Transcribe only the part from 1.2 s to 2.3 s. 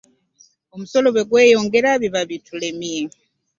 gweyongerako biba